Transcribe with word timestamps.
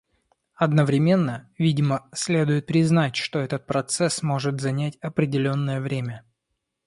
Одновременно, 0.55 1.47
видимо, 1.59 2.09
следует 2.11 2.65
признать, 2.65 3.15
что 3.15 3.37
этот 3.37 3.67
процесс 3.67 4.23
может 4.23 4.59
занять 4.59 4.95
определенное 4.95 5.79
время. 5.79 6.25